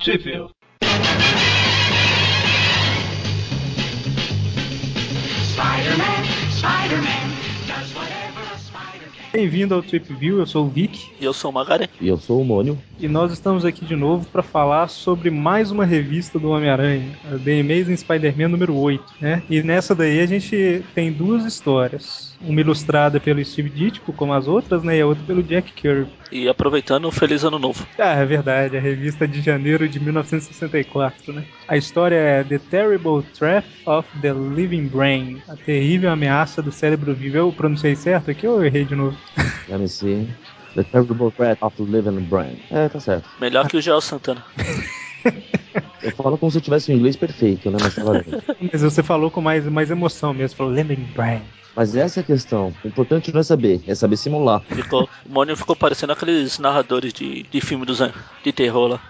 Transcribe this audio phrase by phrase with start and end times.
[0.00, 0.54] Sheffield.
[9.32, 11.86] Bem-vindo ao Trip View, eu sou o Vic E eu sou o Magaren.
[12.00, 12.76] E eu sou o Mônio.
[12.98, 17.38] e nós estamos aqui de novo para falar sobre mais uma revista do Homem-Aranha, a
[17.38, 19.42] The Amazing Spider-Man número 8, né?
[19.48, 22.36] E nessa daí a gente tem duas histórias.
[22.42, 24.96] Uma ilustrada pelo Steve Ditko, como as outras, né?
[24.96, 26.10] E a outra pelo Jack Kirby.
[26.32, 27.86] E aproveitando, um feliz ano novo.
[27.98, 31.44] Ah, é verdade, a revista de janeiro de 1964, né?
[31.68, 37.14] A história é The Terrible Threat of the Living Brain, a terrível ameaça do cérebro
[37.14, 37.36] vivo.
[37.36, 39.16] Eu pronunciei certo aqui ou eu errei de novo?
[39.68, 40.28] MC.
[40.74, 42.56] The Terrible Threat of the Living Brain.
[42.70, 43.28] É, tá certo.
[43.40, 44.44] Melhor que o Gel Santana.
[46.02, 47.76] Eu falo como se eu tivesse o inglês perfeito, né?
[47.78, 48.42] Mas valendo.
[48.72, 51.42] Mas você falou com mais, mais emoção mesmo, falou Living Brain.
[51.76, 52.74] Mas essa é a questão.
[52.82, 54.62] O importante não é saber, é saber simular.
[54.62, 59.00] Ficou, o Mônio ficou parecendo aqueles narradores de, de filme dos anos de terror lá.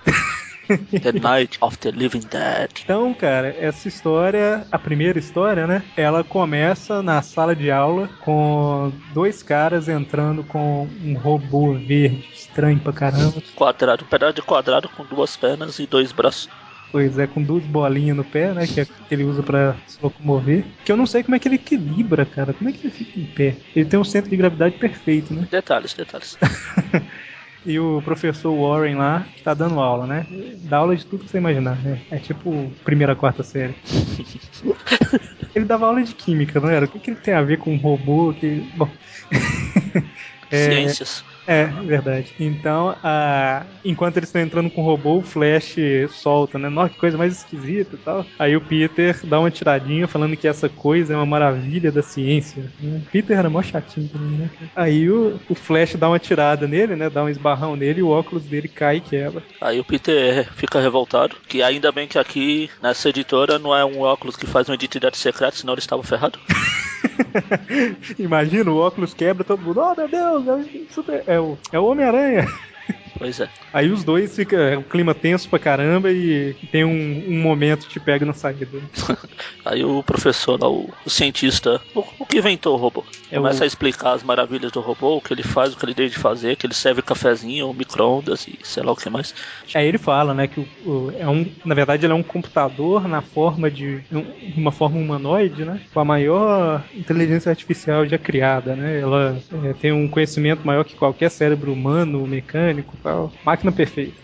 [1.03, 2.71] The Night of the Living Dead.
[2.85, 5.83] Então, cara, essa história, a primeira história, né?
[5.97, 12.79] Ela começa na sala de aula com dois caras entrando com um robô verde, estranho
[12.79, 13.43] pra caramba.
[13.55, 16.49] Quadrado, um pedaço de quadrado com duas pernas e dois braços.
[16.93, 18.67] Pois é, com duas bolinhas no pé, né?
[18.67, 20.65] Que, é, que ele usa pra se locomover.
[20.85, 22.53] Que eu não sei como é que ele equilibra, cara.
[22.53, 23.57] Como é que ele fica em pé?
[23.77, 25.47] Ele tem um centro de gravidade perfeito, né?
[25.49, 26.37] Detalhes, detalhes.
[27.65, 30.27] E o professor Warren lá, que tá dando aula, né?
[30.65, 32.01] Dá aula de tudo que você imaginar, né?
[32.11, 33.75] É tipo primeira, quarta série.
[35.55, 36.87] ele dava aula de química, não era?
[36.87, 38.63] O que, que ele tem a ver com um robô que.
[38.75, 38.91] Bom.
[40.53, 41.25] É, Ciências.
[41.47, 42.35] É, verdade.
[42.39, 43.65] Então, a...
[43.85, 45.77] enquanto eles estão entrando com o robô, o Flash
[46.11, 46.69] solta, né?
[46.69, 48.25] Nossa, que coisa mais esquisita e tal.
[48.39, 52.65] Aí o Peter dá uma tiradinha falando que essa coisa é uma maravilha da ciência.
[52.81, 53.03] Né?
[53.11, 54.51] Peter era mó chatinho também, né?
[54.75, 57.11] Aí o, o Flash dá uma tirada nele, né?
[57.11, 59.43] Dá um esbarrão nele e o óculos dele cai e quebra.
[59.61, 61.37] Aí o Peter fica revoltado.
[61.49, 65.17] Que ainda bem que aqui nessa editora não é um óculos que faz uma identidade
[65.17, 66.39] secreta, senão ele estava ferrado.
[68.19, 71.85] Imagina, o óculos quebra, todo mundo, oh meu Deus, é super- é o, é o
[71.85, 72.47] Homem-Aranha.
[73.21, 73.51] Pois é.
[73.71, 77.83] Aí os dois fica é um clima tenso pra caramba e tem um, um momento
[77.83, 78.67] que te pega na saída.
[79.63, 83.65] Aí o professor o, o cientista, o, o que inventou o robô, É começa o-
[83.65, 86.19] a explicar as maravilhas do robô, o que ele faz, o que ele deve de
[86.19, 89.35] fazer, que ele serve cafezinho, micro-ondas e sei lá o que mais.
[89.75, 93.07] Aí ele fala, né, que o, o- é um, na verdade ele é um computador
[93.07, 98.75] na forma de um- uma forma humanoide, né, com a maior inteligência artificial já criada,
[98.75, 98.99] né.
[99.01, 103.33] Ela é, tem um conhecimento maior que qualquer cérebro humano, mecânico, tal.
[103.45, 104.15] Máquina perfeita.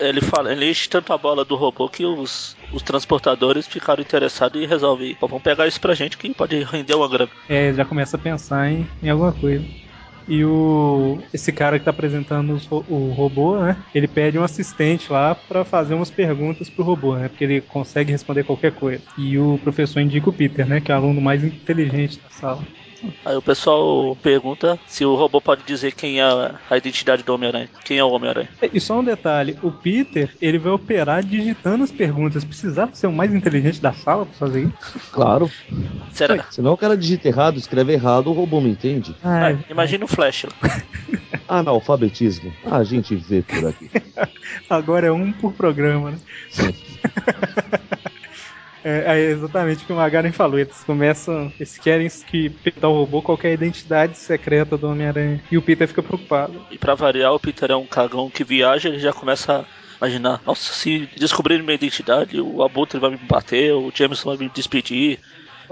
[0.00, 4.60] Ele fala, ele enche tanto a bola do robô que os, os transportadores ficaram interessados
[4.60, 7.30] e resolvem, "Pô, vamos pegar isso pra gente que pode render uma grana.
[7.48, 9.64] É, já começa a pensar em, em alguma coisa.
[10.28, 13.76] E o esse cara que tá apresentando os o robô, né?
[13.92, 17.28] Ele pede um assistente lá pra fazer umas perguntas pro robô, né?
[17.28, 19.02] Porque ele consegue responder qualquer coisa.
[19.18, 20.80] E o professor indica o Peter, né?
[20.80, 22.62] Que é o aluno mais inteligente da sala.
[23.24, 27.68] Aí o pessoal pergunta se o robô pode dizer quem é a identidade do Homem-Aranha.
[27.84, 28.48] Quem é o Homem-Aranha?
[28.72, 32.44] E só um detalhe, o Peter, ele vai operar digitando as perguntas.
[32.44, 35.10] Precisava ser o mais inteligente da sala pra fazer isso?
[35.12, 35.50] Claro.
[36.12, 36.44] Será?
[36.50, 39.14] Senão o cara digita errado, escreve errado, o robô não entende.
[39.22, 40.82] Ah, imagina o Flash lá.
[41.48, 42.52] Analfabetismo.
[42.64, 43.90] Ah, a gente vê por aqui.
[44.70, 46.18] Agora é um por programa, né?
[46.50, 46.74] Sim.
[48.84, 50.58] É, é exatamente o que o Magaren falou.
[50.58, 51.52] Eles começam.
[51.58, 52.52] Eles querem que
[52.82, 55.42] o robô qualquer identidade secreta do Homem-Aranha.
[55.50, 56.64] E o Peter fica preocupado.
[56.70, 59.60] E pra variar, o Peter é um cagão que viaja, ele já começa
[60.00, 64.38] a imaginar, nossa, se descobrirem minha identidade, o Abutre vai me bater, o Jameson vai
[64.38, 65.18] me despedir,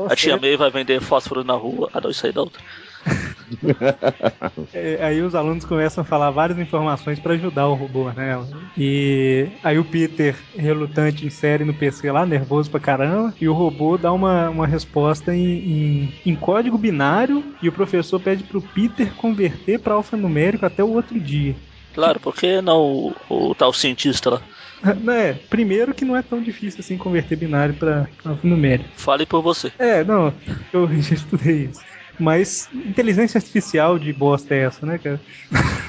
[0.06, 1.90] a tia May vai vender fósforo na rua.
[1.92, 2.62] Ah não, isso aí da outra.
[4.72, 8.38] É, aí os alunos começam a falar várias informações pra ajudar o robô, né?
[8.76, 13.96] E aí o Peter, relutante, insere no PC lá, nervoso pra caramba, e o robô
[13.96, 19.14] dá uma, uma resposta em, em, em código binário, e o professor pede pro Peter
[19.14, 21.56] converter pra alfanumérico até o outro dia.
[21.94, 24.42] Claro, porque não o, o tal cientista lá?
[25.10, 28.90] É, primeiro que não é tão difícil assim converter binário pra alfanumérico.
[28.94, 29.72] Fale por você.
[29.76, 30.32] É, não,
[30.72, 31.97] eu já estudei isso.
[32.18, 35.20] Mas inteligência artificial de bosta é essa, né, cara?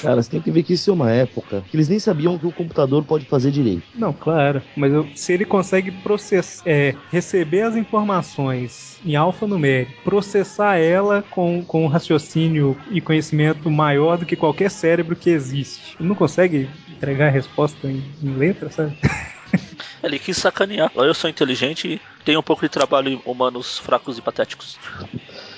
[0.00, 2.38] Cara, você tem que ver que isso é uma época que eles nem sabiam o
[2.38, 3.84] que o computador pode fazer direito.
[3.94, 4.62] Não, claro.
[4.76, 11.64] Mas eu- se ele consegue processar, é, receber as informações em alfanumérico, processar ela com,
[11.64, 15.96] com um raciocínio e conhecimento maior do que qualquer cérebro que existe.
[15.98, 18.94] Ele não consegue entregar a resposta em, em letra, sabe?
[20.02, 20.90] Ele quis sacanear.
[20.94, 24.78] Eu sou inteligente e tenho um pouco de trabalho em humanos fracos e patéticos.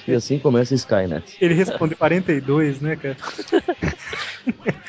[0.06, 1.36] E assim começa Skynet.
[1.40, 3.16] Ele respondeu 42, né, cara?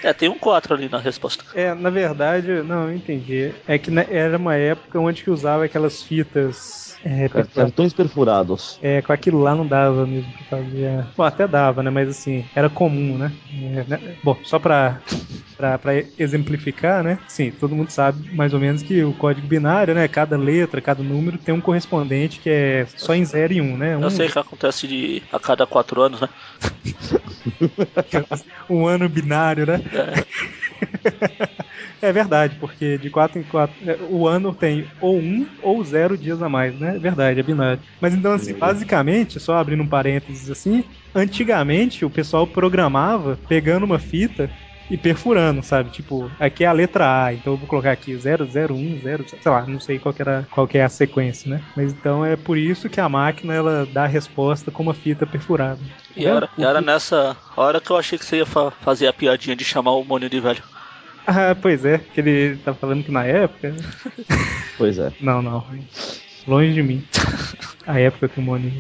[0.04, 1.44] É, tem um 4 ali na resposta.
[1.56, 3.52] É, na verdade, não, eu entendi.
[3.68, 6.87] É que era uma época onde que usava aquelas fitas.
[7.04, 8.80] É, Car- Cartões perfurados.
[8.82, 11.06] é, com aquilo lá não dava mesmo pra fazer.
[11.16, 11.90] Bom, até dava, né?
[11.90, 13.32] Mas assim, era comum, né?
[13.76, 14.16] É, né?
[14.24, 15.02] Bom, só pra,
[15.56, 17.20] pra, pra exemplificar, né?
[17.28, 20.08] Sim, todo mundo sabe mais ou menos que o código binário, né?
[20.08, 23.78] Cada letra, cada número tem um correspondente que é só em 0 e 1, um,
[23.78, 23.94] né?
[23.96, 26.30] Eu Um, sei que acontece de a cada 4 anos, né?
[28.70, 29.82] um ano binário, né?
[29.94, 30.48] É
[32.12, 33.77] verdade, porque de 4 em 4
[34.09, 36.95] o ano tem ou um ou zero dias a mais, né?
[36.95, 37.83] É verdade, é binário.
[38.00, 40.83] Mas então, assim, basicamente, só abrindo um parênteses assim,
[41.13, 44.51] antigamente o pessoal programava pegando uma fita
[44.89, 45.92] e perfurando, sabe?
[45.92, 49.66] Tipo, aqui é a letra A, então eu vou colocar aqui 001, 0, sei lá,
[49.66, 51.62] não sei qual que, era, qual que é a sequência, né?
[51.75, 55.25] Mas então é por isso que a máquina ela dá a resposta com uma fita
[55.25, 55.80] perfurada.
[56.16, 59.13] E era, e era nessa hora que eu achei que você ia fa- fazer a
[59.13, 60.63] piadinha de chamar o Mônio de velho.
[61.30, 63.75] Ah, pois é, que ele tá falando que na época.
[64.78, 65.12] Pois é.
[65.19, 65.66] Não, não.
[66.48, 67.04] Longe de mim.
[67.86, 68.72] A época que o Moni.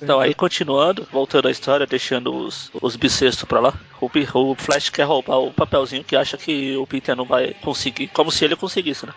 [0.00, 4.90] Então, aí continuando, voltando à história, deixando os, os bissextos pra lá, o, o Flash
[4.90, 8.56] quer roubar o papelzinho que acha que o Peter não vai conseguir, como se ele
[8.56, 9.12] conseguisse, né?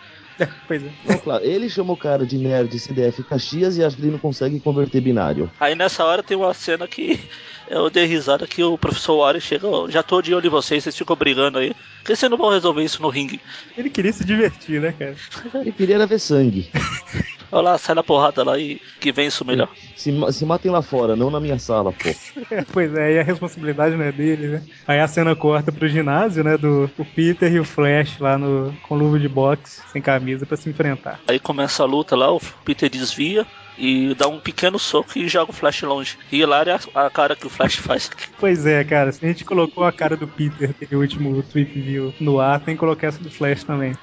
[0.66, 0.90] pois é.
[1.04, 4.18] Então, claro, ele chama o cara de nerd CDF Caxias e acha que ele não
[4.18, 5.50] consegue converter binário.
[5.60, 7.20] Aí nessa hora tem uma cena que
[7.68, 10.82] eu dei risada que o professor Warren chega, "Ó, já tô de olho em vocês,
[10.82, 11.74] vocês ficam brigando aí.
[12.00, 13.40] Por que vocês não vão resolver isso no ringue?
[13.76, 15.16] Ele queria se divertir, né, cara?
[15.60, 16.70] Ele queria era ver sangue.
[17.52, 19.68] Olha lá, sai na porrada lá e que vem isso melhor.
[19.96, 22.08] Se, se matem lá fora, não na minha sala, pô.
[22.50, 24.62] É, pois é, e a responsabilidade não é dele, né?
[24.86, 26.56] Aí a cena corta pro ginásio, né?
[26.56, 30.56] Do o Peter e o Flash lá no, com luva de boxe, sem camisa, pra
[30.56, 31.20] se enfrentar.
[31.26, 33.44] Aí começa a luta lá, o Peter desvia
[33.80, 36.18] e dá um pequeno soco e joga o Flash longe.
[36.30, 38.10] E hilária a, a cara que o Flash faz.
[38.38, 42.14] Pois é, cara, se a gente colocou a cara do Peter no último Tweep View
[42.20, 43.94] no ar, tem que colocar essa do Flash também.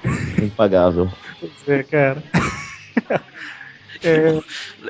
[0.42, 1.08] Impagável.
[1.38, 2.22] Pois é, cara.
[4.02, 4.38] É,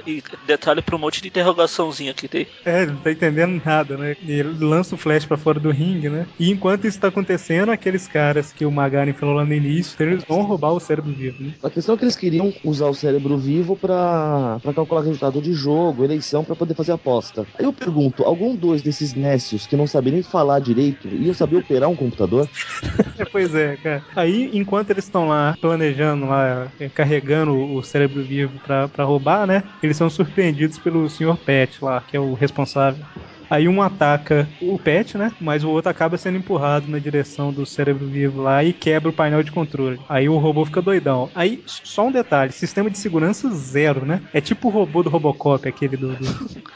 [0.07, 2.47] E detalhe pro monte de interrogaçãozinha que tem.
[2.65, 4.15] É, ele não tá entendendo nada, né?
[4.23, 6.27] E ele lança o Flash pra fora do ringue, né?
[6.39, 10.25] E enquanto isso tá acontecendo, aqueles caras que o Magaren falou lá no início, eles
[10.29, 11.53] vão roubar o cérebro vivo, né?
[11.63, 15.53] A questão é que eles queriam usar o cérebro vivo pra, pra calcular resultado de
[15.53, 17.47] jogo, eleição, pra poder fazer aposta.
[17.59, 21.57] Aí eu pergunto, algum dois desses nécios que não sabem nem falar direito iam saber
[21.57, 22.49] operar um computador?
[23.19, 24.05] É, pois é, cara.
[24.15, 29.47] Aí, enquanto eles estão lá planejando, lá, é, carregando o cérebro vivo pra, pra roubar,
[29.47, 29.63] né?
[29.81, 31.37] Eles são surpreendidos pelo Sr.
[31.39, 33.05] Pet lá, que é o responsável.
[33.49, 35.33] Aí um ataca o Pet, né?
[35.41, 39.13] Mas o outro acaba sendo empurrado na direção do cérebro vivo lá e quebra o
[39.13, 40.01] painel de controle.
[40.09, 41.31] Aí o robô fica doidão.
[41.33, 44.21] Aí, só um detalhe: sistema de segurança zero, né?
[44.33, 46.17] É tipo o robô do Robocop, aquele do.
[46.17, 46.27] do-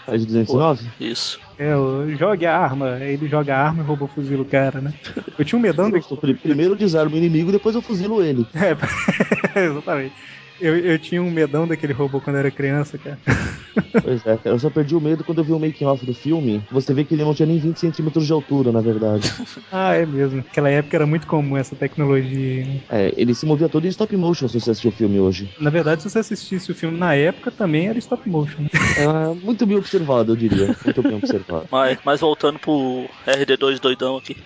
[0.07, 0.87] A de 209?
[1.01, 1.41] Isso.
[1.59, 2.99] é, o jogue a arma.
[3.05, 4.95] Ele joga a arma e o robô fuzila o cara, né?
[5.37, 6.01] Eu tinha um medão de.
[6.43, 8.49] Primeiro eu desarmo o inimigo, depois eu fuzilo ele.
[8.55, 10.15] É, exatamente.
[10.62, 13.19] Eu, eu tinha um medão daquele robô quando era criança, cara.
[14.03, 16.12] Pois é, cara, eu só perdi o medo quando eu vi o making off do
[16.14, 16.62] filme.
[16.70, 19.31] Você vê que ele não tinha nem 20 centímetros de altura, na verdade.
[19.70, 20.38] Ah, é mesmo.
[20.38, 22.64] Naquela época era muito comum essa tecnologia.
[22.67, 22.81] né?
[22.91, 25.49] É, ele se movia todo em stop motion se você assistiu o filme hoje.
[25.59, 28.62] Na verdade, se você assistisse o filme na época, também era stop motion.
[28.62, 28.69] né?
[28.99, 30.76] É, muito bem observado, eu diria.
[30.85, 31.69] Muito bem observado.
[31.70, 34.37] Mas, mas voltando pro RD2 doidão aqui.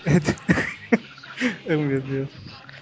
[1.68, 2.28] Oh, meu Deus.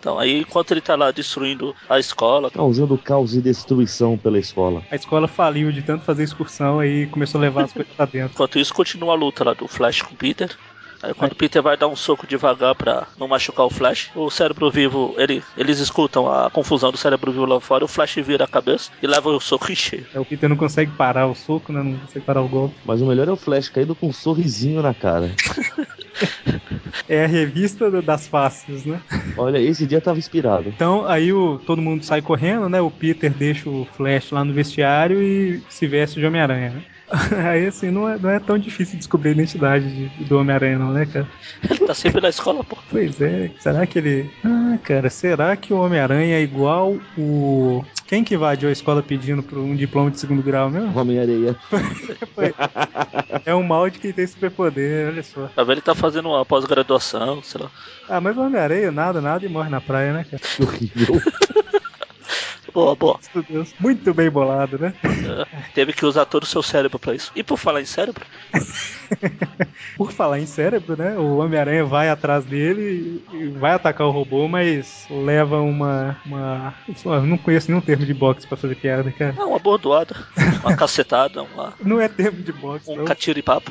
[0.04, 4.82] Então, aí enquanto ele tá lá destruindo a escola, Causando caos e destruição pela escola.
[4.90, 8.32] A escola faliu de tanto fazer excursão aí começou a levar as coisas pra dentro.
[8.36, 10.54] enquanto isso continua a luta lá do Flash com o Peter.
[11.02, 14.30] Aí quando o Peter vai dar um soco devagar pra não machucar o Flash, o
[14.30, 18.44] cérebro vivo, ele, eles escutam a confusão do cérebro vivo lá fora, o Flash vira
[18.44, 20.06] a cabeça e leva o soco em cheio.
[20.14, 21.82] É, O Peter não consegue parar o soco, né?
[21.82, 22.74] Não consegue parar o golpe.
[22.84, 25.30] Mas o melhor é o Flash caído com um sorrisinho na cara.
[27.08, 29.00] É a revista das faces, né?
[29.36, 30.68] Olha, esse dia tava inspirado.
[30.68, 32.80] Então aí o, todo mundo sai correndo, né?
[32.80, 36.82] O Peter deixa o Flash lá no vestiário e se veste de Homem-Aranha, né?
[37.50, 40.92] Aí assim, não é, não é tão difícil descobrir a identidade de- do Homem-Aranha, não,
[40.92, 41.28] né, cara?
[41.68, 42.76] Ele tá sempre na escola, pô.
[42.88, 44.30] Pois é, será que ele.
[44.42, 47.84] Ah, cara, será que o Homem-Aranha é igual o.
[48.06, 50.98] Quem que invadiu a escola pedindo por um diploma de segundo grau mesmo?
[50.98, 51.56] Homem-Areia.
[53.46, 55.48] É um mal de quem tem superpoder, olha só.
[55.54, 57.70] Vai ver ele tá fazendo uma pós-graduação, sei lá.
[58.08, 60.42] Ah, mas o Homem-Aranha nada, nada e morre na praia, né, cara?
[60.42, 61.20] Que horrível.
[62.74, 63.20] Boa, boa.
[63.48, 64.92] Deus, muito bem bolado, né?
[65.04, 67.30] É, teve que usar todo o seu cérebro pra isso.
[67.36, 68.26] E por falar em cérebro,
[69.96, 71.16] Por falar em cérebro, né?
[71.16, 76.16] O Homem-Aranha vai atrás dele e vai atacar o robô, mas leva uma.
[76.26, 76.74] uma...
[77.04, 79.34] Eu não conheço nenhum termo de boxe pra fazer piada, cara.
[79.38, 80.16] ah, uma bordoada,
[80.62, 83.04] uma cacetada, uma, Não é termo de boxe, um não.
[83.04, 83.70] catiripapo.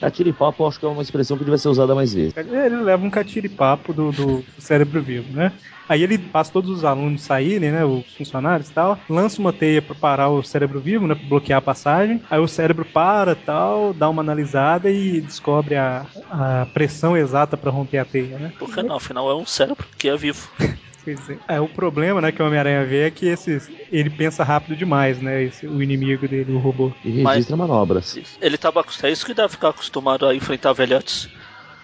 [0.00, 2.34] Catiripapo acho que é uma expressão que devia ser usada mais vezes.
[2.36, 5.52] Ele leva um catiripapo do, do cérebro vivo, né?
[5.88, 7.84] Aí ele faz todos os alunos saírem, né?
[7.84, 11.14] Os funcionários e tal, lança uma teia pra parar o cérebro vivo, né?
[11.14, 12.20] Pra bloquear a passagem.
[12.30, 17.70] Aí o cérebro para tal, dá uma analisada e descobre a, a pressão exata pra
[17.70, 18.52] romper a teia, né?
[18.58, 20.48] Porque não, afinal é um cérebro que é vivo.
[21.08, 21.38] Pois é.
[21.48, 25.18] É, o problema, né, que o Homem-Aranha vê é que esses, ele pensa rápido demais,
[25.22, 25.44] né?
[25.44, 26.92] Esse, o inimigo dele, o robô.
[27.02, 28.18] E Mas- registra manobras.
[28.42, 28.84] Ele tava.
[29.02, 31.30] É isso que deve ficar acostumado a enfrentar velhotes.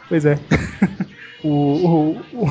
[0.08, 0.34] Pois é.
[1.46, 2.46] O, o, o,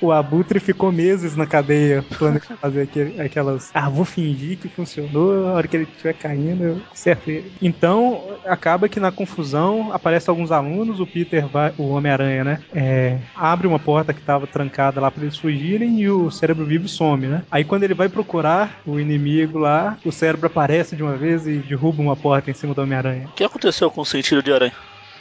[0.00, 2.88] o Abutre ficou meses na cadeia planejando fazer
[3.18, 3.70] aquelas.
[3.74, 7.52] Ah, vou fingir que funcionou, a hora que ele estiver caindo, eu acerto ele.
[7.60, 12.58] Então, acaba que na confusão aparecem alguns alunos, o Peter vai, o Homem-Aranha, né?
[12.74, 16.88] é, abre uma porta que estava trancada lá para eles fugirem e o cérebro vivo
[16.88, 17.42] some, né?
[17.50, 21.58] Aí quando ele vai procurar o inimigo lá, o cérebro aparece de uma vez e
[21.58, 23.26] derruba uma porta em cima do Homem-Aranha.
[23.26, 24.72] O que aconteceu com o sentido de aranha?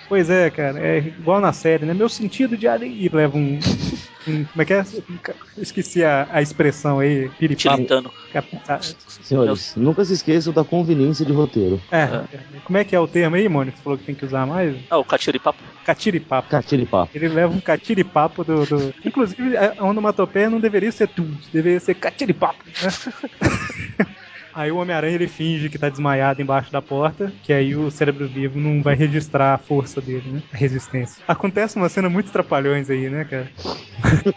[0.07, 1.93] Pois é, cara, é igual na série, né?
[1.93, 2.89] Meu sentido de areia.
[2.91, 3.59] E leva um.
[4.27, 4.83] um- como é que é?
[5.57, 7.85] Esqueci a, a expressão aí, piripapo.
[9.21, 11.81] Senhores, nunca se esqueçam da conveniência de roteiro.
[11.91, 13.77] É, como é que é o termo aí, Mônica?
[13.77, 14.75] Você falou que tem que usar mais?
[14.89, 15.63] Ah, o catiripapo.
[15.83, 16.49] Catiripapo.
[16.49, 17.11] Catiripapo.
[17.17, 18.93] Ele leva um catiripapo do, do.
[19.05, 22.89] Inclusive, a onomatopeia não deveria ser tudo, deveria ser catiripapo, né?
[24.57, 28.27] Aí o Homem-Aranha ele finge que tá desmaiado embaixo da porta, que aí o cérebro
[28.27, 30.41] vivo não vai registrar a força dele, né?
[30.51, 31.23] A resistência.
[31.27, 33.51] Acontece uma cena muito trapalhões aí, né, cara?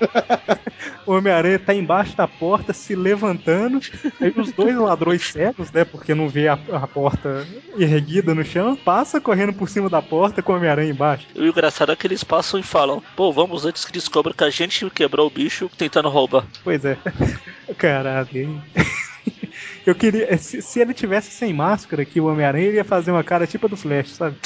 [1.06, 3.80] o Homem-Aranha tá embaixo da porta se levantando,
[4.20, 5.86] aí os dois ladrões cegos, né?
[5.86, 7.46] Porque não vê a, a porta
[7.78, 11.28] erguida no chão, passa correndo por cima da porta com o Homem-Aranha embaixo.
[11.34, 14.44] E o engraçado é que eles passam e falam: pô, vamos antes que descobra que
[14.44, 16.44] a gente quebrou o bicho tentando roubar.
[16.62, 16.98] Pois é.
[17.78, 18.60] Caralho.
[19.90, 20.38] Eu queria.
[20.38, 23.66] Se, se ele tivesse sem máscara aqui, o Homem-Aranha ele ia fazer uma cara tipo
[23.66, 24.36] a do Flash, sabe?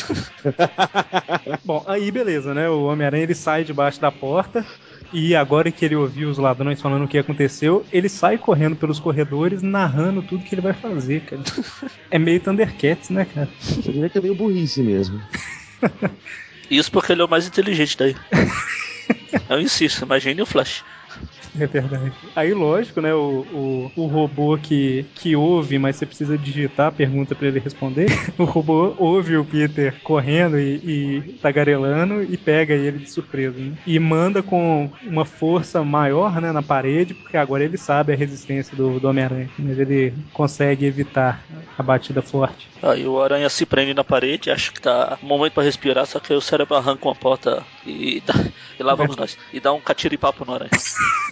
[1.62, 2.66] Bom, aí beleza, né?
[2.70, 4.64] O Homem-Aranha ele sai debaixo da porta.
[5.12, 8.98] E agora que ele ouviu os ladrões falando o que aconteceu, ele sai correndo pelos
[8.98, 11.42] corredores, narrando tudo que ele vai fazer, cara.
[12.10, 13.48] É meio Thundercats, né, cara?
[13.76, 15.20] Eu diria que é meio burrice mesmo.
[16.70, 18.16] Isso porque ele é o mais inteligente daí.
[19.50, 20.82] Eu insisto, imagine o Flash.
[21.58, 22.12] É verdade.
[22.34, 23.14] Aí, lógico, né?
[23.14, 23.46] O,
[23.96, 28.06] o, o robô que, que ouve, mas você precisa digitar a pergunta pra ele responder.
[28.36, 33.56] O robô ouve o Peter correndo e, e tagarelando e pega ele de surpresa.
[33.56, 33.72] Né?
[33.86, 38.76] E manda com uma força maior né, na parede, porque agora ele sabe a resistência
[38.76, 39.48] do, do Homem-Aranha.
[39.56, 41.44] Mas ele consegue evitar
[41.78, 42.68] a batida forte.
[42.82, 46.18] Aí o aranha se prende na parede, acha que tá um momento pra respirar, só
[46.18, 48.34] que aí o cérebro arranca uma porta e, dá,
[48.78, 49.38] e lá vamos nós.
[49.52, 50.70] E dá um catiripapo no aranha.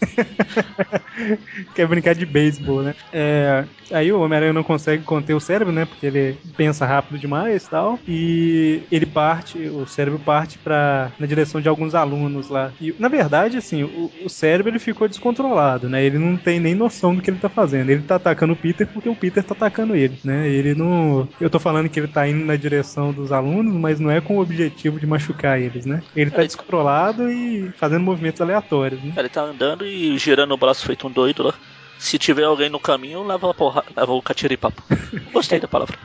[1.74, 2.94] Quer brincar de beisebol, né?
[3.12, 5.84] É, aí o Homem-Aranha não consegue conter o cérebro, né?
[5.84, 7.98] Porque ele pensa rápido demais e tal.
[8.06, 12.72] E ele parte, o cérebro parte para na direção de alguns alunos lá.
[12.80, 16.04] E, na verdade, assim, o, o cérebro ele ficou descontrolado, né?
[16.04, 17.90] Ele não tem nem noção do que ele tá fazendo.
[17.90, 20.48] Ele tá atacando o Peter porque o Peter tá atacando ele, né?
[20.48, 21.28] Ele não.
[21.40, 24.36] Eu tô falando que ele tá indo na direção dos alunos, mas não é com
[24.36, 26.02] o objetivo de machucar eles, né?
[26.14, 26.46] Ele tá É.
[26.46, 29.12] descontrolado e fazendo movimentos aleatórios, né?
[29.16, 31.54] Ele tá andando e girando o braço feito um doido lá.
[31.98, 34.82] Se tiver alguém no caminho, leva a porra, leva o catiripapo.
[35.32, 35.96] Gostei da palavra.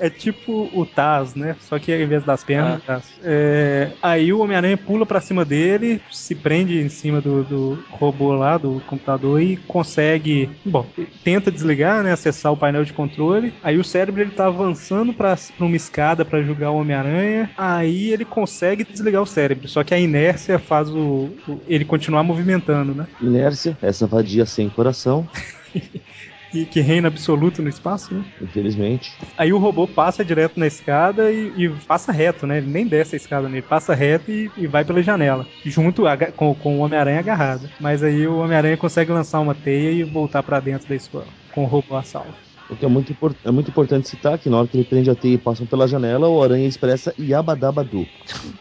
[0.00, 1.56] É tipo o Taz, né?
[1.60, 3.18] Só que ao invés das pernas, o Taz.
[3.22, 8.32] É, aí o Homem-Aranha pula pra cima dele, se prende em cima do, do robô
[8.32, 10.48] lá, do computador, e consegue.
[10.64, 10.86] Bom,
[11.24, 12.12] tenta desligar, né?
[12.12, 13.52] Acessar o painel de controle.
[13.62, 17.50] Aí o cérebro ele tá avançando pra, pra uma escada pra julgar o Homem-Aranha.
[17.56, 19.68] Aí ele consegue desligar o cérebro.
[19.68, 23.06] Só que a inércia faz o, o- ele continuar movimentando, né?
[23.20, 25.28] Inércia, essa vadia sem coração,
[26.52, 28.24] E que reina absoluto no espaço, né?
[28.40, 29.12] infelizmente.
[29.36, 32.56] Aí o robô passa direto na escada e, e passa reto, né?
[32.58, 36.32] Ele nem desce a escada nele, passa reto e, e vai pela janela, junto aga-
[36.32, 37.68] com, com o Homem-Aranha agarrado.
[37.78, 41.64] Mas aí o Homem-Aranha consegue lançar uma teia e voltar pra dentro da escola, com
[41.64, 42.34] o robô a salvo.
[42.70, 43.14] O que é muito,
[43.44, 45.86] é muito importante citar que na hora que ele prende a teia e passam pela
[45.86, 48.06] janela, o aranha expressa Yabadabadu.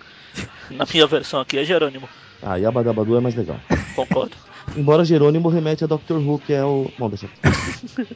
[0.71, 2.07] Na minha versão aqui é Jerônimo.
[2.41, 3.59] Ah, Yabadabadu é mais legal.
[3.95, 4.35] Concordo.
[4.75, 6.89] Embora Jerônimo remete a Doctor Who, que é o.
[6.97, 7.27] Bom, deixa.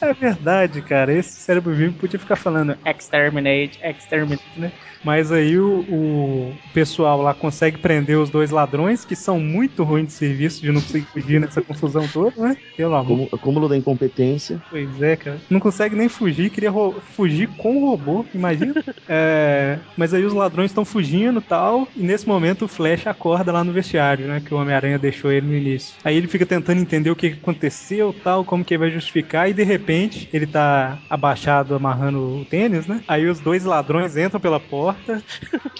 [0.00, 1.12] É verdade, cara.
[1.12, 4.72] Esse cérebro vivo podia ficar falando exterminate, exterminate, né?
[5.04, 10.08] Mas aí o, o pessoal lá consegue prender os dois ladrões, que são muito ruins
[10.08, 12.56] de serviço, de não conseguir fugir nessa confusão toda, né?
[12.76, 13.28] Pelo amor.
[13.32, 14.60] Acúmulo da incompetência.
[14.70, 15.38] Pois é, cara.
[15.48, 16.72] Não consegue nem fugir, queria
[17.14, 18.74] fugir com o robô, imagina.
[19.10, 23.50] É, mas aí os ladrões estão fugindo e tal, e nesse momento o Flash acorda
[23.50, 24.42] lá no vestiário, né?
[24.44, 25.87] Que o Homem-Aranha deixou ele no início.
[25.88, 25.98] Isso.
[26.04, 29.54] Aí ele fica tentando entender o que aconteceu, tal, como que ele vai justificar, e
[29.54, 33.02] de repente ele tá abaixado amarrando o tênis, né?
[33.08, 35.22] Aí os dois ladrões entram pela porta.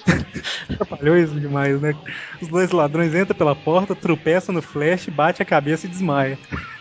[0.71, 1.95] Atrapalhou isso demais, né?
[2.41, 6.39] Os dois ladrões entram pela porta, tropeçam no flash, bate a cabeça e desmaia.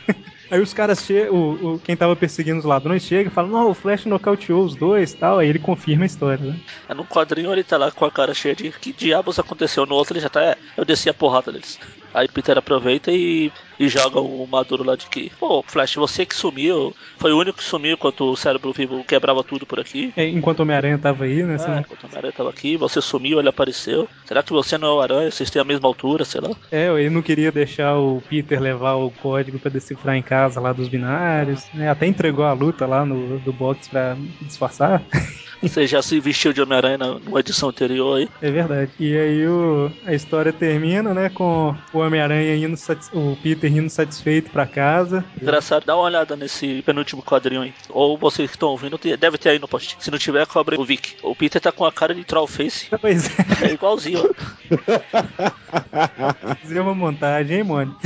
[0.49, 3.69] Aí os caras chegam, o, o- quem tava perseguindo os ladrões chega e fala: Não,
[3.69, 5.39] o Flash nocauteou os dois tal.
[5.39, 6.57] Aí ele confirma a história, né?
[6.87, 9.85] É, no quadrinho ele tá lá com a cara cheia de que diabos aconteceu.
[9.85, 10.41] No outro ele já tá.
[10.41, 11.77] É, eu desci a porrada deles.
[12.17, 15.31] Aí Peter aproveita e, e joga o Maduro lá de que.
[15.39, 16.93] Pô, Flash, você que sumiu.
[17.17, 20.11] Foi o único que sumiu enquanto o cérebro vivo quebrava tudo por aqui.
[20.15, 21.55] É, Enquanto o Homem-Aranha tava aí, né?
[21.55, 24.07] É, enquanto o Homem-Aranha tava aqui, você sumiu, ele apareceu.
[24.25, 25.31] Será que você não é o Aranha?
[25.31, 26.49] Vocês têm a mesma altura, sei lá.
[26.71, 30.73] É, ele não queria deixar o Peter levar o código pra decifrar em casa lá
[30.73, 31.89] dos binários, né?
[31.89, 35.01] Até entregou a luta lá no do box pra disfarçar.
[35.59, 38.29] Você já se vestiu de Homem-Aranha na- numa edição anterior aí.
[38.43, 38.91] É verdade.
[38.99, 42.75] E aí o, a história termina, né, com o Homem-Aranha indo,
[43.11, 45.23] o Peter indo satisfeito pra casa.
[45.41, 47.73] Engraçado, dá uma olhada nesse penúltimo quadrinho aí.
[47.89, 49.97] Ou vocês que estão ouvindo, deve ter aí no post.
[49.99, 51.15] Se não tiver, cobre o Vic.
[51.23, 52.87] O Peter tá com a cara de Trollface.
[52.99, 54.27] Pois é, É igualzinho, ó.
[56.61, 57.95] fazer uma montagem, hein, Mônio?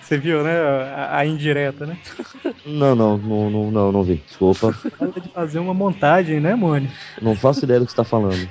[0.00, 1.98] Você viu, né, a, a indireta, né?
[2.64, 4.22] Não, não, não, não, não, não vi.
[4.24, 4.72] Desculpa.
[4.72, 6.88] Fala de fazer uma montagem, né, Mônio?
[7.20, 8.48] Não faço ideia do que você tá falando.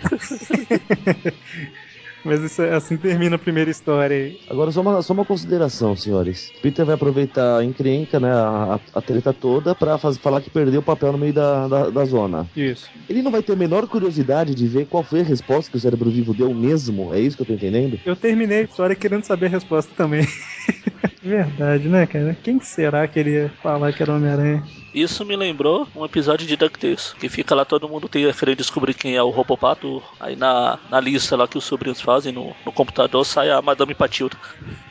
[2.26, 4.38] Mas isso, é- assim termina a primeira história aí.
[4.50, 6.52] Agora, só uma, só uma consideração, senhores.
[6.60, 10.80] Peter vai aproveitar a encrenca, né, a, a, treta toda, pra faz, falar que perdeu
[10.82, 12.50] o papel no meio da, da, da zona.
[12.56, 12.90] Isso.
[13.08, 15.80] Ele não vai ter a menor curiosidade de ver qual foi a resposta que o
[15.80, 17.14] cérebro vivo deu mesmo?
[17.14, 18.00] É isso que eu tô entendendo?
[18.04, 20.26] Eu terminei a história querendo saber a resposta também.
[21.22, 22.36] Verdade, né, cara?
[22.42, 24.64] Quem será que ele ia falar que era Homem-Aranha?
[24.96, 28.94] Isso me lembrou um episódio de DuckTales, que fica lá todo mundo tem- querendo descobrir
[28.94, 30.02] quem é o Robopato.
[30.22, 33.94] Aí na, na lista lá que os sobrinhos fazem no, no computador sai a Madame
[33.94, 34.38] Patilda.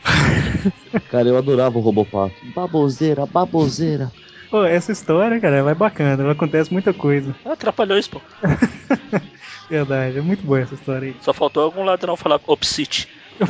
[1.11, 2.35] Cara, eu adorava o Robopato.
[2.55, 4.13] Baboseira, baboseira.
[4.51, 7.35] Pô, essa história, cara, ela é bacana, ela acontece muita coisa.
[7.45, 8.21] Ah, Atrapalhões, pô.
[9.69, 11.17] Verdade, é muito boa essa história aí.
[11.23, 13.09] Só faltou algum ladrão falar Opsite.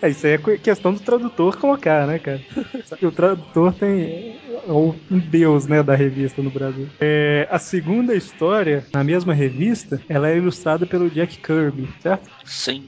[0.00, 2.40] É, isso aí é que- questão do tradutor colocar, né, cara?
[2.84, 4.02] Sabe o tradutor tem.
[4.66, 6.88] É o um deus, né, da revista no Brasil.
[7.00, 12.30] É, a segunda história, na mesma revista, ela é ilustrada pelo Jack Kirby, certo?
[12.44, 12.86] Sim.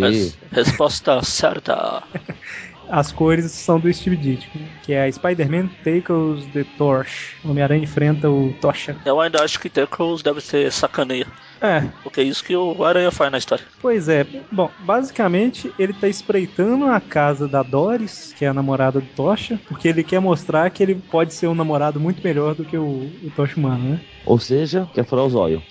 [0.00, 2.02] Res- resposta certa.
[2.88, 7.36] As cores são do Steve Ditko, que é a Spider-Man Tackles the Torch.
[7.44, 8.96] O Homem-Aranha enfrenta o Tocha.
[9.04, 11.26] Eu ainda acho que Tackles deve ser sacaneia.
[11.60, 13.64] É, Porque é isso que o Aranha faz na história.
[13.80, 14.26] Pois é.
[14.52, 19.58] Bom, basicamente ele tá espreitando a casa da Doris, que é a namorada do Tocha,
[19.66, 23.10] porque ele quer mostrar que ele pode ser um namorado muito melhor do que o,
[23.22, 24.00] o Tocha humano, né?
[24.24, 25.62] Ou seja, quer furar os olhos.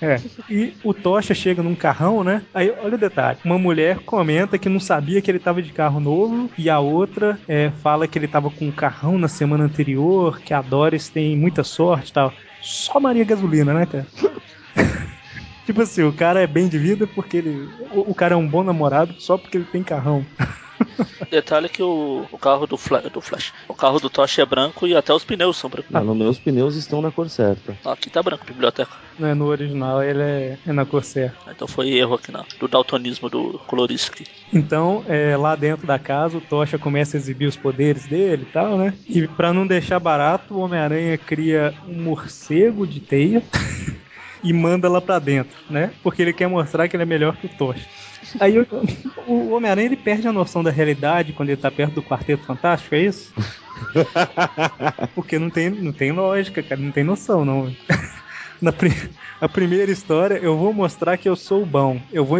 [0.00, 0.18] É.
[0.48, 2.42] E o Tocha chega num carrão, né?
[2.54, 3.38] Aí, olha o detalhe.
[3.44, 7.38] Uma mulher comenta que não sabia que ele tava de carro novo, e a outra
[7.46, 11.36] é, fala que ele tava com um carrão na semana anterior, que a Doris tem
[11.36, 12.32] muita sorte e tal.
[12.62, 14.06] Só Maria Gasolina, né, cara?
[15.66, 17.68] tipo assim, o cara é bem de vida porque ele.
[17.92, 20.24] O, o cara é um bom namorado só porque ele tem carrão.
[21.30, 24.86] Detalhe que o, o carro do, Fla- do Flash, o carro do Tosh é branco
[24.86, 25.90] e até os pneus são brancos.
[25.90, 27.76] Mas nos meus pneus estão na cor certa.
[27.84, 28.90] Aqui tá branco, biblioteca.
[29.18, 29.34] Né?
[29.34, 31.50] No original ele é, é na cor certa.
[31.50, 34.24] Então foi erro aqui na, do daltonismo do colorista aqui.
[34.52, 38.46] Então, é, lá dentro da casa, o Tocha começa a exibir os poderes dele e
[38.52, 38.92] tal, né?
[39.08, 43.42] E pra não deixar barato, o Homem-Aranha cria um morcego de teia
[44.42, 45.94] e manda lá pra dentro, né?
[46.02, 47.86] Porque ele quer mostrar que ele é melhor que o Tocha.
[48.40, 48.66] Aí o,
[49.16, 52.94] o Homem-Aranha ele perde a noção da realidade quando ele tá perto do Quarteto Fantástico,
[52.94, 53.32] é isso?
[55.14, 57.76] Porque não tem, não tem lógica, cara, não tem noção, não.
[58.60, 58.92] Na pri-
[59.40, 62.00] a primeira história, eu vou mostrar que eu sou bom.
[62.12, 62.38] Eu vou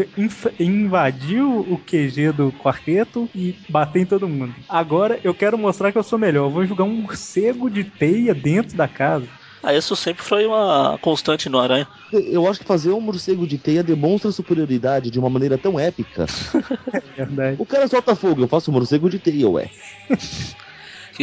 [0.58, 4.54] invadir o o QG do quarteto e bater em todo mundo.
[4.68, 6.46] Agora eu quero mostrar que eu sou melhor.
[6.46, 9.28] Eu vou jogar um morcego de teia dentro da casa.
[9.62, 11.86] Ah, isso sempre foi uma constante no Aranha.
[12.12, 16.26] Eu acho que fazer um morcego de teia demonstra superioridade de uma maneira tão épica.
[17.16, 17.56] Verdade.
[17.58, 19.70] O cara solta fogo, eu faço um morcego de teia, ué.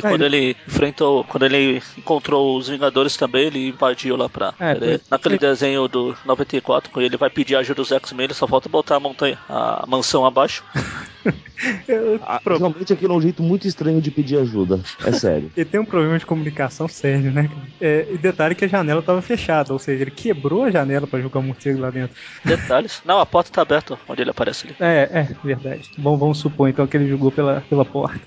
[0.02, 4.54] Que Ah, quando ele enfrentou, quando ele encontrou os Vingadores também, ele invadiu lá pra.
[4.60, 8.34] É, ele- pois- naquele desenho do 94, quando ele vai pedir ajuda dos X-Men, ele
[8.34, 10.64] só falta botar a montanha, a mansão abaixo.
[11.88, 14.80] Eu- Ah, Realmente aquilo é um jeito muito estranho de pedir ajuda.
[15.04, 15.52] É sério.
[15.56, 17.50] Ele tem um problema de comunicação sério, né?
[17.82, 21.20] É, e detalhe que a janela tava fechada, ou seja, ele quebrou a janela pra
[21.20, 22.16] jogar o morcego lá dentro.
[22.46, 23.02] Detalhes.
[23.04, 24.76] Não, a porta tá aberta onde ele aparece ali.
[24.80, 25.90] É, é, verdade.
[25.98, 28.20] Bom, vamos supor então que ele jogou pela, pela porta.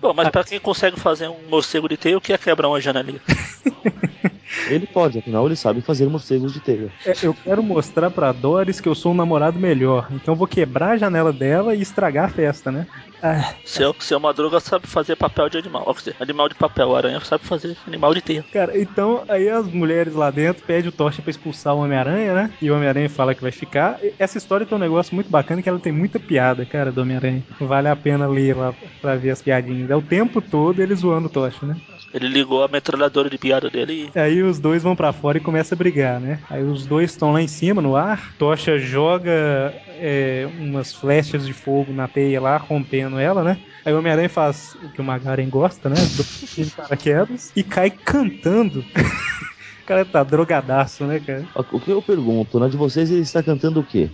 [0.00, 2.80] Bom, mas pra quem consegue fazer um morcego de teia, o que é quebrar uma
[2.80, 3.20] janelinha?
[4.68, 6.90] Ele pode, afinal ele sabe fazer morcegos de teia.
[7.04, 10.08] É, eu quero mostrar pra Doris que eu sou um namorado melhor.
[10.12, 12.86] Então eu vou quebrar a janela dela e estragar a festa, né?
[13.22, 15.84] Ah, Seu, seu Madruga sabe fazer papel de animal.
[15.86, 16.94] Ó, quer dizer, animal de papel.
[16.94, 18.44] Aranha sabe fazer animal de teia.
[18.52, 22.52] cara, então aí as mulheres lá dentro pedem o Tocha pra expulsar o Homem-Aranha, né?
[22.60, 23.98] E o Homem-Aranha fala que vai ficar.
[24.18, 27.42] Essa história tem um negócio muito bacana que ela tem muita piada, cara, do Homem-Aranha.
[27.60, 29.90] Vale a pena ler lá pra ver as piadinhas.
[29.90, 31.76] É o tempo todo ele zoando o Tocha, né?
[32.16, 35.40] Ele ligou a metralhadora de piada dele e Aí os dois vão pra fora e
[35.40, 36.40] começa a brigar, né?
[36.48, 38.34] Aí os dois estão lá em cima no ar.
[38.38, 43.58] Tocha joga é, umas flechas de fogo na teia lá, rompendo ela, né?
[43.84, 45.96] Aí o Homem-Aranha faz o que o Magaren gosta, né?
[46.16, 46.24] Do
[46.74, 48.82] paraquedas e cai cantando.
[49.82, 51.44] O cara tá drogadaço, né, cara?
[51.54, 54.10] O que eu pergunto, na de vocês ele está cantando o quê?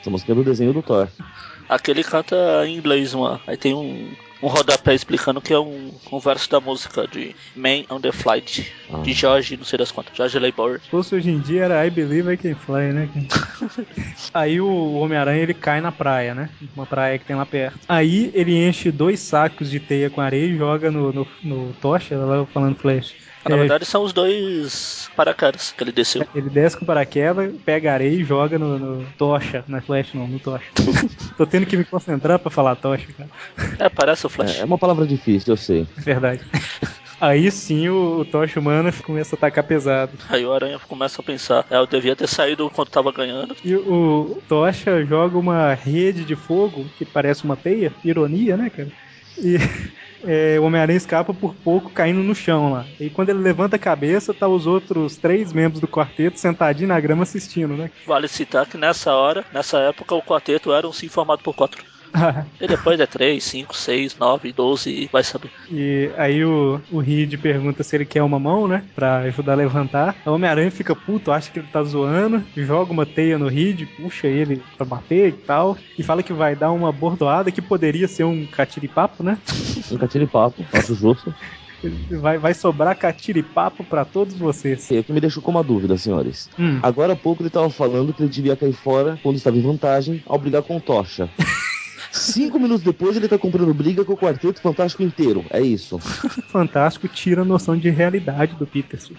[0.00, 1.08] Essa música é do desenho do Thor.
[1.68, 3.40] aquele canta em inglês, uma.
[3.46, 4.10] Aí tem um,
[4.42, 8.72] um rodapé explicando que é um, um verso da música de Man on the Flight,
[8.92, 8.98] Ah.
[9.02, 10.80] de Jorge, não sei das quantas, Jorge Labour.
[10.82, 13.08] Se fosse hoje em dia era I Believe I Can Fly, né?
[14.32, 16.48] Aí o Homem-Aranha ele cai na praia, né?
[16.74, 17.78] Uma praia que tem lá perto.
[17.88, 22.16] Aí ele enche dois sacos de teia com areia e joga no, no, no Tocha,
[22.16, 23.14] lá falando Flash.
[23.48, 26.26] Na É, verdade são os dois paraquedas que ele desceu.
[26.34, 29.64] Ele desce com paraquedas, pega areia e joga no, no Tocha.
[29.66, 30.66] Não é Flash, não, no Tocha.
[31.36, 33.30] Tô tendo que me concentrar pra falar Tocha, cara.
[33.78, 34.58] É, parece o Flash.
[34.58, 35.86] É, é uma palavra difícil, eu sei.
[35.98, 36.40] É verdade.
[37.20, 40.12] Aí sim o, o Tocha humano começa a atacar pesado.
[40.28, 43.56] Aí o Aranha começa a pensar, é, eu devia ter saído quando tava ganhando.
[43.64, 48.88] E o Tocha joga uma rede de fogo que parece uma teia, ironia, né, cara?
[49.36, 49.56] E
[50.24, 52.84] é, o Homem-Aranha escapa por pouco caindo no chão lá.
[52.98, 57.00] E quando ele levanta a cabeça, tá os outros três membros do quarteto sentadinhos na
[57.00, 57.90] grama assistindo, né?
[58.06, 61.84] Vale citar que nessa hora, nessa época, o quarteto era um sim formado por quatro.
[62.60, 65.50] E depois é 3, 5, 6, 9, 12 e vai saber.
[65.70, 68.84] e aí o, o Reed pergunta se ele quer uma mão, né?
[68.94, 70.16] Pra ajudar a levantar.
[70.26, 74.26] O Homem-Aranha fica puto, acha que ele tá zoando, joga uma teia no Reed, puxa
[74.26, 75.76] ele pra bater e tal.
[75.98, 79.38] E fala que vai dar uma bordoada que poderia ser um catiripapo, né?
[79.90, 81.34] Um catiripapo, acho justo.
[82.10, 84.90] Vai, vai sobrar catiripapo pra todos vocês.
[84.90, 86.50] E o que me deixou com uma dúvida, senhores.
[86.58, 86.80] Hum.
[86.82, 90.20] Agora há pouco ele tava falando que ele devia cair fora quando estava em vantagem
[90.26, 91.30] ao brigar com o Tocha.
[92.10, 95.44] Cinco minutos depois ele tá comprando briga com o Quarteto Fantástico inteiro.
[95.50, 95.98] É isso.
[96.48, 99.14] Fantástico tira a noção de realidade do Peterson.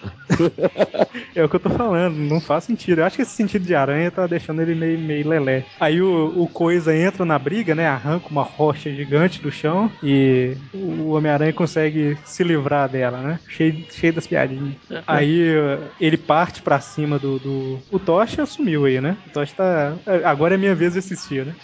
[1.34, 3.00] é o que eu tô falando, não faz sentido.
[3.00, 5.64] Eu acho que esse sentido de aranha tá deixando ele meio, meio lelé.
[5.78, 7.86] Aí o, o Coisa entra na briga, né?
[7.86, 13.40] Arranca uma rocha gigante do chão e o Homem-Aranha consegue se livrar dela, né?
[13.48, 14.74] Cheio, cheio das piadinhas.
[15.06, 17.78] Aí uh, ele parte pra cima do, do.
[17.90, 19.16] O Tocha sumiu aí, né?
[19.26, 19.94] O Tocha tá.
[20.24, 21.54] Agora é minha vez de assistir, né?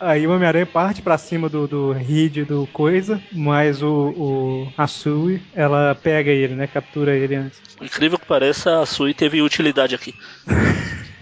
[0.00, 4.86] Aí o Homem-Aranha parte pra cima do, do Reed do Coisa, mas o, o a
[4.86, 6.66] Sue, ela pega ele, né?
[6.66, 7.60] Captura ele antes.
[7.80, 10.14] Incrível que pareça, a Sui teve utilidade aqui.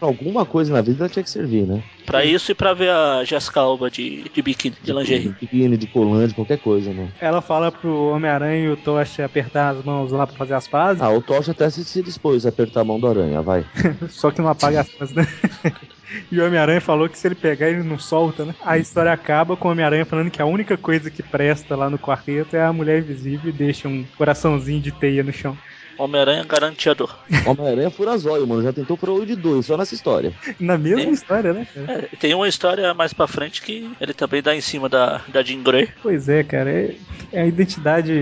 [0.00, 1.82] Alguma coisa na vida ela tinha que servir, né?
[2.04, 5.34] Pra isso e pra ver a Jessica Alba de, de biquíni, de lingerie.
[5.40, 7.08] Biquíni, de colante, qualquer coisa, né?
[7.20, 11.02] Ela fala pro Homem-Aranha e o Tocha apertar as mãos lá pra fazer as pazes,
[11.02, 13.64] Ah, o Tocha até se, dispôs a apertar a mão do aranha, vai.
[14.08, 15.26] só que não apaga as mãos, né?
[16.30, 18.54] E o Homem-Aranha falou que se ele pegar, ele não solta, né?
[18.64, 21.98] A história acaba com o Homem-Aranha falando que a única coisa que presta lá no
[21.98, 25.56] quarteto é a mulher invisível e deixa um coraçãozinho de teia no chão.
[25.98, 27.14] Homem-Aranha garantiador.
[27.46, 28.62] Homem-Aranha fura zóio, mano.
[28.62, 30.32] Já tentou furar olho de dois, só nessa história.
[30.60, 31.10] Na mesma É.
[31.10, 31.66] história, né?
[31.72, 32.08] cara?
[32.12, 35.42] É, tem uma história mais pra frente que ele também dá em cima da, da
[35.42, 35.88] Jean Grey.
[36.02, 36.70] Pois é, cara.
[36.70, 36.94] É,
[37.32, 38.12] é a identidade.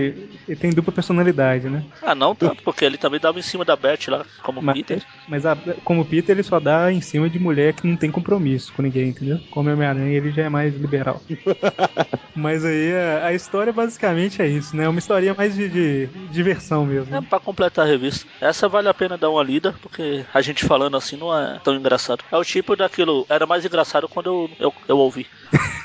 [0.47, 1.83] Ele tem dupla personalidade, né?
[2.01, 5.01] Ah, não tanto, porque ele também dava em cima da Beth lá, como Mas, Peter.
[5.27, 8.71] mas a- como Peter, ele só dá em cima de mulher que não tem compromisso
[8.73, 9.39] com ninguém, entendeu?
[9.49, 11.21] Como Homem-Aranha, ele já é mais liberal.
[12.35, 14.85] mas aí a, a história basicamente é isso, né?
[14.85, 17.15] É uma historinha mais de, de diversão mesmo.
[17.15, 18.25] É pra completar a revista.
[18.39, 21.75] Essa vale a pena dar uma lida, porque a gente falando assim não é tão
[21.75, 22.23] engraçado.
[22.31, 23.25] É o tipo daquilo.
[23.29, 25.27] Era mais engraçado quando eu, eu, eu ouvi.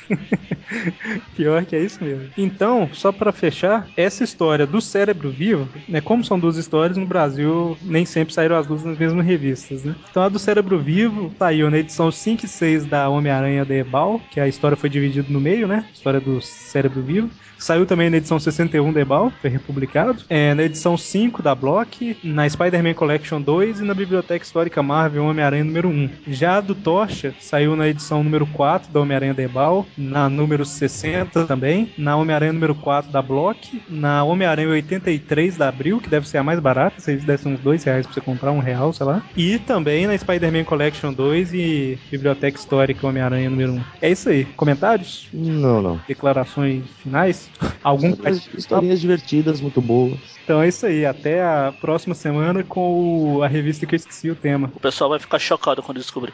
[1.36, 2.30] Pior que é isso mesmo.
[2.36, 6.00] Então, só pra fechar, essa história do cérebro vivo, né?
[6.00, 9.94] Como são duas histórias, no Brasil nem sempre saíram as duas nas mesmas revistas, né?
[10.10, 14.20] Então a do cérebro vivo saiu na edição 5 e 6 da Homem-Aranha da Ebal,
[14.30, 15.84] que a história foi dividida no meio, né?
[15.92, 17.30] História do cérebro vivo.
[17.60, 20.24] Saiu também na edição 61 da Ebal, foi republicado.
[20.30, 21.69] É, na edição 5 da Block,
[22.24, 26.10] na Spider-Man Collection 2 e na Biblioteca Histórica Marvel Homem-Aranha número 1.
[26.28, 30.64] Já a do Tocha saiu na edição número 4 da Homem-Aranha da Ebal, na número
[30.64, 36.28] 60 também, na Homem-Aranha número 4 da Block, na Homem-Aranha 83 da Abril, que deve
[36.28, 38.92] ser a mais barata, se eles dessem uns 2 reais pra você comprar, um real,
[38.92, 39.22] sei lá.
[39.36, 43.80] E também na Spider-Man Collection 2 e Biblioteca Histórica Homem-Aranha número 1.
[44.02, 44.44] É isso aí.
[44.44, 45.28] Comentários?
[45.32, 46.00] Não, não.
[46.08, 47.48] Declarações finais?
[47.82, 48.14] Algum
[48.56, 50.18] historinhas divertidas, muito boas.
[50.44, 51.06] Então é isso aí.
[51.06, 54.70] Até a próxima semana com o- a revista que eu esqueci o tema.
[54.74, 56.32] O pessoal vai ficar chocado quando descobrir.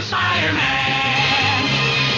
[0.00, 1.62] Spider-Man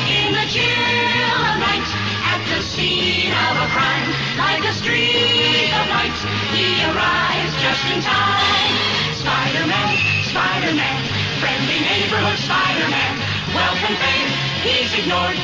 [0.09, 1.88] in the chill of night
[2.31, 4.07] at the scene of a crime.
[4.38, 6.16] Like a streak of light,
[6.55, 8.72] he arrives just in time.
[9.18, 9.90] Spider-Man,
[10.31, 11.00] Spider-Man,
[11.40, 13.14] friendly neighborhood Spider-Man.
[13.57, 14.31] Wealth and fame,
[14.62, 15.37] he's ignored.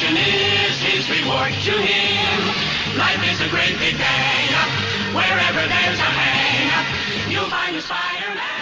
[0.00, 2.96] Action is his reward to him.
[2.96, 5.14] Life is a great big bang.
[5.14, 8.59] Wherever there's a hang, you'll find a spider.